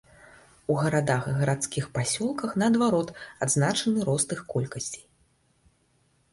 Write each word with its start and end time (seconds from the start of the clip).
У 0.75 0.77
гарадах 0.83 1.27
і 1.31 1.33
гарадскіх 1.41 1.85
пасёлках, 1.99 2.51
наадварот, 2.63 3.09
адзначаны 3.47 4.09
рост 4.11 4.27
іх 4.37 4.41
колькасці. 4.55 5.01